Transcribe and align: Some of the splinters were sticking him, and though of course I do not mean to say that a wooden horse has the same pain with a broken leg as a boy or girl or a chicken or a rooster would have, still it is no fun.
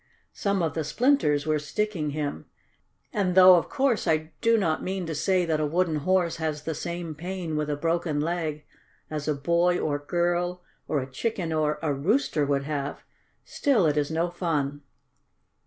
Some 0.33 0.63
of 0.63 0.73
the 0.73 0.83
splinters 0.83 1.45
were 1.45 1.59
sticking 1.59 2.09
him, 2.09 2.45
and 3.13 3.35
though 3.35 3.53
of 3.57 3.69
course 3.69 4.07
I 4.07 4.31
do 4.41 4.57
not 4.57 4.81
mean 4.81 5.05
to 5.05 5.13
say 5.13 5.45
that 5.45 5.59
a 5.59 5.65
wooden 5.67 5.97
horse 5.97 6.37
has 6.37 6.63
the 6.63 6.73
same 6.73 7.13
pain 7.13 7.55
with 7.55 7.69
a 7.69 7.75
broken 7.75 8.19
leg 8.19 8.65
as 9.11 9.27
a 9.27 9.35
boy 9.35 9.77
or 9.77 9.99
girl 9.99 10.63
or 10.87 11.01
a 11.01 11.11
chicken 11.11 11.53
or 11.53 11.77
a 11.83 11.93
rooster 11.93 12.47
would 12.47 12.63
have, 12.63 13.03
still 13.45 13.85
it 13.85 13.95
is 13.95 14.09
no 14.09 14.31
fun. 14.31 14.81